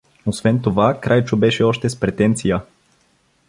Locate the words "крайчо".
1.01-1.37